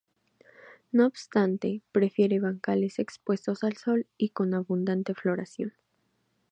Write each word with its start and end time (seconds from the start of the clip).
No 0.91 1.05
obstante, 1.05 1.83
prefiere 1.91 2.39
bancales 2.39 2.97
expuestos 2.97 3.63
al 3.63 3.77
sol 3.77 4.07
y 4.17 4.29
con 4.29 4.55
abundante 4.55 5.13
floración. 5.13 5.73